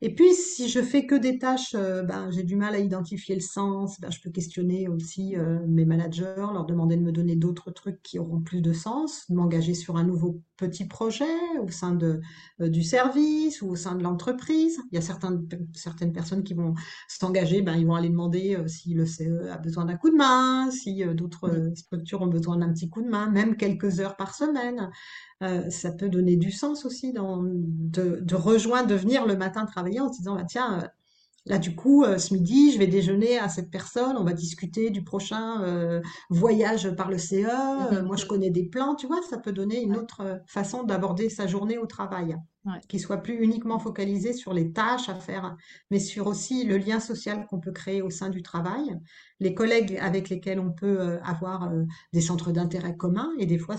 [0.00, 3.34] Et puis, si je fais que des tâches, euh, ben, j'ai du mal à identifier
[3.34, 4.00] le sens.
[4.00, 8.02] Ben, je peux questionner aussi euh, mes managers, leur demander de me donner d'autres trucs
[8.02, 11.24] qui auront plus de sens, de m'engager sur un nouveau petit projet
[11.62, 12.20] au sein de,
[12.60, 14.78] euh, du service ou au sein de l'entreprise.
[14.92, 16.74] Il y a certaines, certaines personnes qui vont
[17.08, 20.70] s'engager, ben, ils vont aller demander si le CE a besoin d'un coup de main,
[20.70, 24.90] si d'autres structures ont besoin d'un petit coup de main, même quelques heures par semaine.
[25.42, 29.66] Euh, ça peut donner du sens aussi dans, de, de, rejoindre, de venir le matin
[29.66, 30.86] travailler en se disant, bah, tiens, euh,
[31.48, 34.90] là du coup, euh, ce midi, je vais déjeuner à cette personne, on va discuter
[34.90, 39.52] du prochain voyage par le CE, moi je connais des plans, tu vois, ça peut
[39.52, 42.36] donner une autre façon d'aborder sa journée au travail,
[42.88, 45.56] qui soit plus uniquement focalisée sur les tâches à faire,
[45.90, 48.96] mais sur aussi le lien social qu'on peut créer au sein du travail,
[49.40, 51.70] les collègues avec lesquels on peut avoir
[52.12, 53.76] des centres d'intérêt communs, et des fois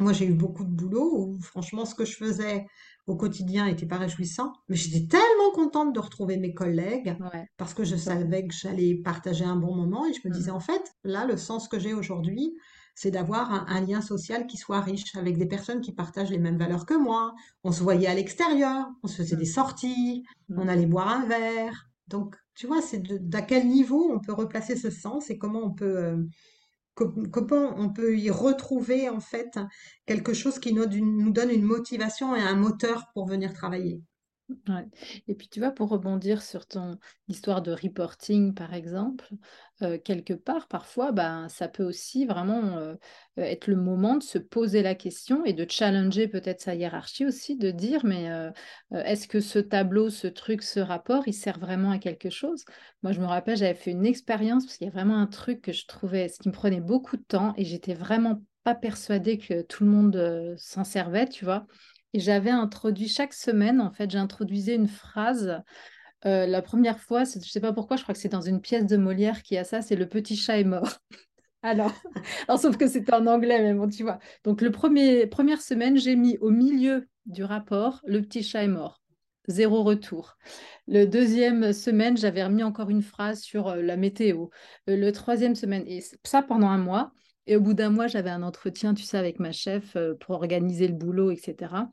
[0.00, 2.66] moi, j'ai eu beaucoup de boulot où, franchement, ce que je faisais
[3.06, 7.16] au quotidien n'était pas réjouissant, mais j'étais tellement contente de retrouver mes collègues
[7.56, 10.56] parce que je savais que j'allais partager un bon moment et je me disais, mmh.
[10.56, 12.54] en fait, là, le sens que j'ai aujourd'hui,
[12.94, 16.58] c'est d'avoir un, lien social qui soit riche avec des personnes qui partagent les mêmes
[16.58, 17.32] valeurs que moi.
[17.62, 19.46] On se voyait à l'extérieur, on se faisait des mmh.
[19.46, 20.68] sorties, on mmh.
[20.68, 21.88] allait boire un verre.
[22.08, 25.70] Donc, tu vois, c'est d'à quel niveau on peut replacer ce sens et comment on
[25.70, 26.16] peut euh,
[27.30, 29.58] comment on peut y retrouver en fait
[30.06, 34.02] quelque chose qui nous, donne une motivation et un moteur pour venir travailler?
[35.26, 39.28] Et puis tu vois, pour rebondir sur ton histoire de reporting, par exemple,
[39.82, 42.94] euh, quelque part, parfois, ben, ça peut aussi vraiment euh,
[43.36, 47.56] être le moment de se poser la question et de challenger peut-être sa hiérarchie aussi,
[47.56, 48.50] de dire, mais euh,
[48.92, 52.64] est-ce que ce tableau, ce truc, ce rapport, il sert vraiment à quelque chose?
[53.02, 55.60] Moi, je me rappelle, j'avais fait une expérience parce qu'il y a vraiment un truc
[55.62, 59.38] que je trouvais, ce qui me prenait beaucoup de temps et j'étais vraiment pas persuadée
[59.38, 61.66] que tout le monde s'en servait, tu vois?
[62.14, 65.62] Et j'avais introduit chaque semaine, en fait, j'introduisais une phrase.
[66.24, 68.60] Euh, la première fois, je ne sais pas pourquoi, je crois que c'est dans une
[68.60, 70.98] pièce de Molière qui a ça, c'est le petit chat est mort.
[71.62, 71.92] alors,
[72.56, 74.18] sauf que c'était en anglais, mais bon, tu vois.
[74.44, 78.68] Donc, le premier, première semaine, j'ai mis au milieu du rapport, le petit chat est
[78.68, 79.02] mort.
[79.48, 80.36] Zéro retour.
[80.86, 84.48] Le deuxième semaine, j'avais remis encore une phrase sur euh, la météo.
[84.88, 87.12] Euh, le troisième semaine, et ça pendant un mois.
[87.46, 90.86] Et au bout d'un mois, j'avais un entretien, tu sais, avec ma chef pour organiser
[90.86, 91.88] le boulot, etc.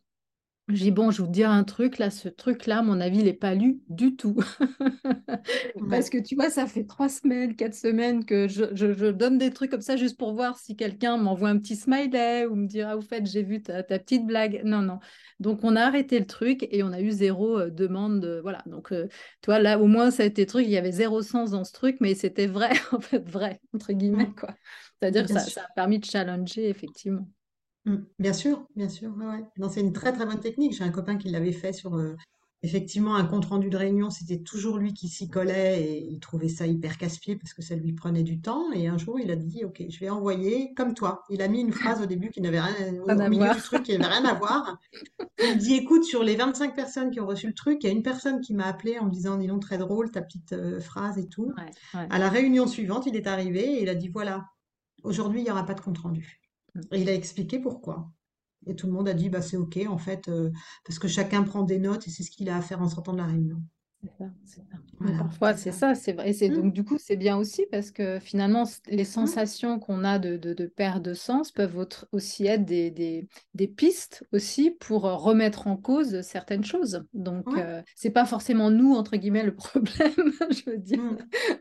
[0.67, 3.53] J'ai bon, je vous dire un truc, là, ce truc-là, mon avis, il n'est pas
[3.53, 4.35] lu du tout.
[5.91, 9.69] Parce que tu vois, ça fait trois semaines, quatre semaines que je, donne des trucs
[9.69, 12.97] comme ça juste pour voir si quelqu'un m'envoie un petit smiley ou me dira, ah,
[12.97, 14.63] au fait, j'ai vu ta, petite blague.
[14.65, 14.97] Non, non.
[15.39, 18.39] Donc, on a arrêté le truc et on a eu zéro euh, demande.
[18.41, 18.63] voilà.
[18.65, 19.07] Donc, euh,
[19.41, 20.65] tu vois, là, au moins, ça a été truc.
[20.65, 23.93] Il y avait zéro sens dans ce truc, mais c'était vrai, en fait, vrai, entre
[23.93, 24.55] guillemets, quoi.
[24.99, 27.27] C'est-à-dire que ça, ça a permis de challenger, effectivement.
[27.85, 27.95] Mmh.
[28.19, 30.73] Bien sûr, bien sûr, ouais, Non, c'est une très très bonne technique.
[30.73, 32.15] J'ai un copain qui l'avait fait sur euh,
[32.63, 34.09] effectivement un compte rendu de réunion.
[34.09, 37.75] C'était toujours lui qui s'y collait et il trouvait ça hyper casse-pied parce que ça
[37.75, 38.71] lui prenait du temps.
[38.73, 41.23] Et un jour, il a dit, OK, je vais envoyer comme toi.
[41.29, 43.97] Il a mis une phrase au début qui n'avait rien, au, milieu du truc qui
[43.97, 44.79] n'avait rien à voir.
[45.43, 47.93] Il dit, écoute, sur les 25 personnes qui ont reçu le truc, il y a
[47.93, 50.79] une personne qui m'a appelé en me disant, dis donc, très drôle, ta petite euh,
[50.79, 51.53] phrase et tout.
[51.93, 54.45] À la réunion suivante, il est arrivé et il a dit, voilà,
[55.03, 56.41] aujourd'hui, il n'y aura pas de compte rendu.
[56.91, 58.11] Il a expliqué pourquoi.
[58.67, 60.51] Et tout le monde a dit, bah, c'est OK, en fait, euh,
[60.85, 63.13] parce que chacun prend des notes et c'est ce qu'il a à faire en sortant
[63.13, 63.61] de la réunion.
[64.45, 64.77] C'est ça,
[65.17, 66.33] parfois, c'est ça, c'est vrai.
[66.33, 66.53] C'est, mmh.
[66.55, 69.05] Donc, du coup, c'est bien aussi parce que finalement, les mmh.
[69.05, 73.67] sensations qu'on a de, de, de, perte de sens peuvent aussi être des, des, des,
[73.67, 77.03] pistes aussi pour euh, remettre en cause certaines choses.
[77.13, 80.13] Donc, euh, c'est pas forcément nous, entre guillemets, le problème,
[80.51, 81.01] je veux dire.
[81.01, 81.17] Mmh.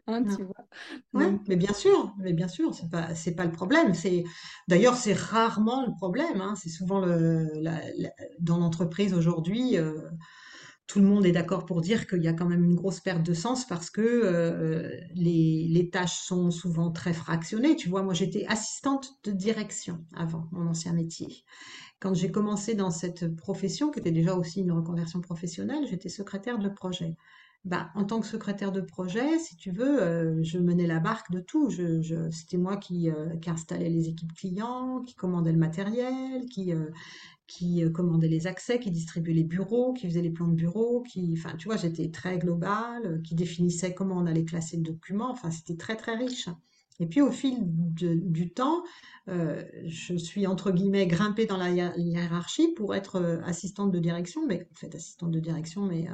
[0.07, 1.33] Hein, tu vois.
[1.49, 3.95] mais bien sûr, mais bien sûr, c'est pas, c'est pas le problème.
[3.95, 4.25] C'est,
[4.69, 6.41] d'ailleurs, c'est rarement le problème.
[6.41, 6.55] Hein.
[6.57, 7.49] C'est souvent le,
[8.41, 9.79] dans l'entreprise aujourd'hui.
[9.79, 9.95] Euh,
[10.87, 13.23] tout le monde est d'accord pour dire qu'il y a quand même une grosse perte
[13.23, 17.77] de sens parce que euh, les, tâches sont souvent très fractionnées.
[17.77, 21.45] Tu vois, moi j'étais assistante de direction avant mon ancien métier.
[22.01, 26.59] Quand j'ai commencé dans cette profession, qui était déjà aussi une reconversion professionnelle, j'étais secrétaire
[26.59, 27.17] de projet.
[27.65, 31.31] Bah, en tant que secrétaire de projet, si tu veux, euh, je menais la barque
[31.31, 31.71] de tout.
[32.31, 36.75] C'était moi qui, euh, qui installais les équipes clients, qui commandait le matériel, qui,
[37.55, 41.03] qui euh, commandait les accès, qui distribuait les bureaux, qui faisait les plans de bureau,
[41.03, 44.83] qui, enfin, tu vois, j'étais très globale, euh, qui définissait comment on allait classer le
[44.83, 45.31] document.
[45.31, 46.49] Enfin, c'était très très riche.
[47.01, 48.85] Et puis au fil du temps,
[49.29, 54.69] euh, je suis entre guillemets grimpée dans la hiérarchie pour être assistante de direction, mais
[54.71, 56.07] en fait assistante de direction, mais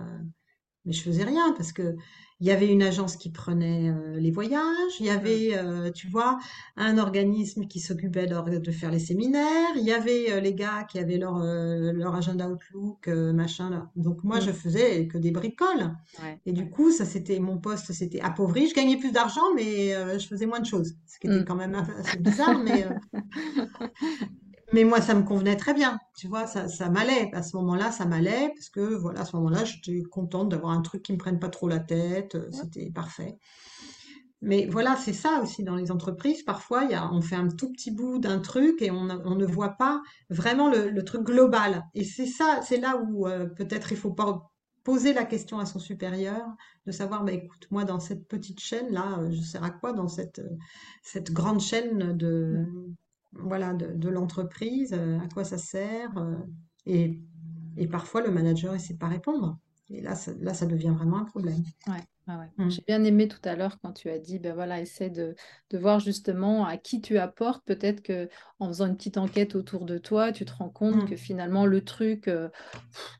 [0.84, 1.96] mais je faisais rien parce que
[2.42, 4.62] il y avait une agence qui prenait euh, les voyages,
[4.98, 6.38] il y avait, euh, tu vois,
[6.76, 10.98] un organisme qui s'occupait de, faire les séminaires, il y avait euh, les gars qui
[10.98, 13.90] avaient leur, leur agenda Outlook, machin là.
[13.94, 14.42] Donc moi, Mm.
[14.42, 15.94] je faisais que des bricoles.
[16.22, 18.68] Ouais, Et du coup, ça c'était mon poste, c'était appauvri.
[18.68, 21.44] Je gagnais plus d'argent, mais je faisais moins de choses, ce qui était Mm.
[21.44, 22.86] quand même assez bizarre, mais
[24.72, 25.98] mais moi, ça me convenait très bien.
[26.16, 27.30] Tu vois, ça, ça m'allait.
[27.34, 30.82] À ce moment-là, ça m'allait parce que, voilà, à ce moment-là, j'étais contente d'avoir un
[30.82, 32.34] truc qui me prenne pas trop la tête.
[32.34, 32.52] euh, Ouais.
[32.52, 33.38] C'était parfait.
[34.42, 36.42] Mais voilà, c'est ça aussi dans les entreprises.
[36.44, 39.76] Parfois, y a, on fait un tout petit bout d'un truc et on, ne voit
[39.76, 41.84] pas vraiment le, le truc global.
[41.94, 44.50] Et c'est ça, c'est là où euh, peut-être il faut pas
[44.82, 46.42] poser la question à son supérieur,
[46.86, 50.08] de savoir, bah, écoute, moi, dans cette petite chaîne-là, euh, je sers à quoi dans
[50.08, 50.40] cette,
[51.02, 52.94] cette grande chaîne de, Mm.
[53.32, 56.16] Voilà, de, de l'entreprise, euh, à quoi ça sert?
[56.18, 56.34] euh,
[56.86, 57.18] et,
[57.76, 59.58] et parfois, le manager, il sait pas répondre.
[59.90, 61.62] Et là, ça, là, ça devient vraiment un problème.
[61.88, 61.94] Ouais,
[62.28, 62.50] ouais, ouais.
[62.64, 62.70] Mm.
[62.70, 65.34] J'ai bien aimé tout à l'heure quand tu as dit, ben voilà, essaie de,
[65.70, 67.64] de voir justement à qui tu apportes.
[67.64, 68.28] Peut-être que
[68.60, 71.18] en faisant une petite enquête autour de toi, tu te rends compte que Mm.
[71.18, 72.48] finalement le truc euh,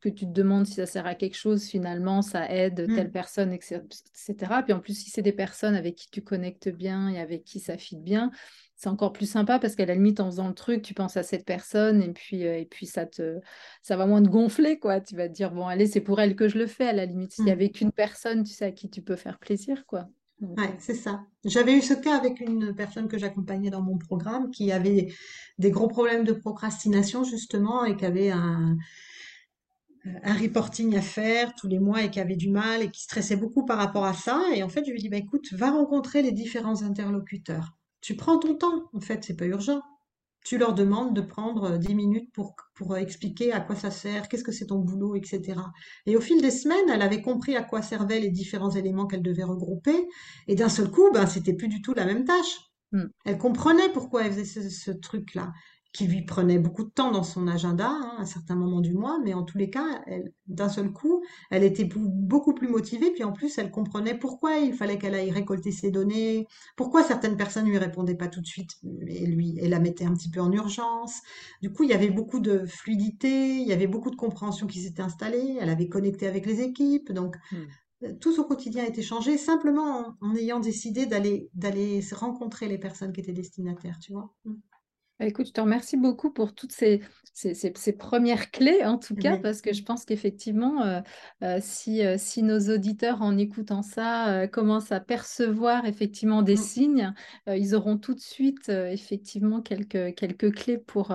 [0.01, 3.13] que tu te demandes si ça sert à quelque chose, finalement ça aide telle Mm.
[3.13, 3.83] personne, etc.
[3.85, 4.63] etc.
[4.63, 7.59] Puis en plus, si c'est des personnes avec qui tu connectes bien et avec qui
[7.61, 8.31] ça fit bien,
[8.81, 11.23] c'est encore plus sympa parce qu'à la limite, en faisant le truc, tu penses à
[11.23, 13.41] cette personne et puis, euh, et puis ça te,
[13.83, 15.01] ça va moins te gonfler, quoi.
[15.01, 16.89] Tu vas te dire, bon, allez, c'est pour elle que je le fais.
[16.89, 17.53] À la limite, s'il y Mm.
[17.53, 20.09] avait qu'une personne, tu sais, à qui tu peux faire plaisir, quoi.
[20.41, 21.27] Donc, Ouais, euh, c'est ça.
[21.45, 25.13] J'avais eu ce cas avec une personne que j'accompagnais dans mon programme qui avait
[25.59, 28.77] des gros problèmes de procrastination justement et qui avait un,
[30.05, 33.37] un reporting à faire tous les mois et qui avait du mal et qui stressait
[33.37, 34.43] beaucoup par rapport à ça.
[34.55, 37.77] Et en fait, je lui ai dit, bah, écoute, va rencontrer les différents interlocuteurs.
[38.01, 39.83] Tu prends ton temps, en fait, c'est pas urgent.
[40.43, 43.91] Tu leur demandes de prendre euh, 10 minutes pour, pour euh, expliquer à quoi ça
[43.91, 45.61] sert, qu'est-ce que c'est ton boulot, etc.
[46.07, 49.23] Et au fil des semaines, elle avait compris à quoi servaient les différents éléments qu'elle
[49.23, 50.09] devait regrouper.
[50.49, 52.59] Et d'un seul coup, ben, c'était plus du tout la même tâche.
[52.93, 53.09] hmm.
[53.27, 55.53] Elle comprenait pourquoi elle faisait ce, ce truc-là,
[55.93, 59.19] qui lui prenait beaucoup de temps dans son agenda, hein, à certains moments du mois,
[59.25, 60.03] mais en tous les cas,
[60.47, 64.73] d'un seul coup, elle était beaucoup plus motivée, puis en plus, elle comprenait pourquoi il
[64.73, 68.71] fallait qu'elle aille récolter ses données, pourquoi certaines personnes lui répondaient pas tout de suite,
[69.09, 71.21] et lui, et la mettait un petit peu en urgence.
[71.61, 74.81] Du coup, il y avait beaucoup de fluidité, il y avait beaucoup de compréhension qui
[74.81, 77.81] s'était installée, elle avait connecté avec les équipes, donc Hmm.
[78.05, 81.51] euh, tout son quotidien a été changé simplement en, en ayant décidé d'aller
[82.13, 84.35] rencontrer les personnes qui étaient destinataires, tu vois.
[84.45, 84.55] Mm.
[85.21, 87.03] Bah, Écoute, je te remercie beaucoup pour toutes ces,
[87.35, 89.43] ces, ces- ces premières clés, en tout cas, Oui.
[89.43, 91.01] parce que je pense qu'effectivement, euh,
[91.43, 96.57] euh, si, euh, si nos auditeurs, en écoutant ça, commencent à percevoir effectivement des Mm.
[96.57, 97.13] signes,
[97.49, 101.15] ils auront tout de suite, effectivement, quelques, quelques clés pour,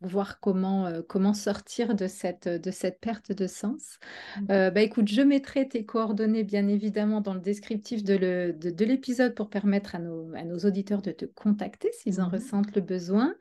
[0.00, 3.98] pour voir comment, euh, comment sortir de cette, de cette perte de sens.
[4.40, 4.44] Mm.
[4.50, 8.70] Euh, bah, écoute, je mettrai tes coordonnées, bien évidemment, dans le descriptif de le- de-
[8.70, 12.32] de l'épisode pour permettre à nos, à nos auditeurs de te contacter s'ils en Mhm.
[12.32, 13.34] ressentent le besoin.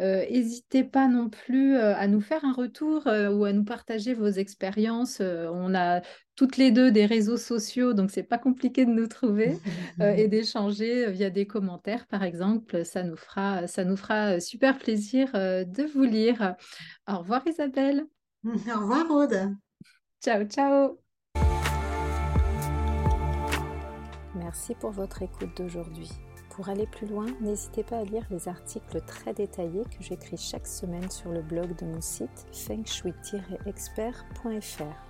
[0.00, 4.28] Euh, N'hésitez pas non plus à nous faire un retour ou à nous partager vos
[4.28, 5.20] expériences.
[5.20, 6.00] On a
[6.40, 9.58] toutes les deux des réseaux sociaux, donc c'est pas compliqué de nous trouver
[10.00, 12.82] euh, et d'échanger euh, via des commentaires, par exemple.
[12.86, 16.54] Ça nous fera, ça nous fera euh, super plaisir euh, de vous lire.
[17.06, 18.06] Au revoir Isabelle.
[18.44, 19.54] Au revoir, Aude.
[20.24, 20.98] Ciao, ciao.
[24.34, 26.08] Merci pour votre écoute d'aujourd'hui.
[26.48, 30.66] Pour aller plus loin, n'hésitez pas à lire les articles très détaillés que j'écris chaque
[30.66, 35.09] semaine sur le blog de mon site fengshui-expert.fr.